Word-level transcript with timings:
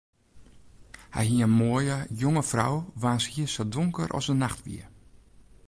Hy 1.15 1.23
hie 1.29 1.43
in 1.47 1.53
moaie, 1.59 1.97
jonge 2.19 2.43
frou 2.51 2.75
waans 3.01 3.23
hier 3.33 3.51
sa 3.53 3.63
donker 3.73 4.09
as 4.17 4.25
de 4.29 4.35
nacht 4.39 4.59
wie. 4.65 4.83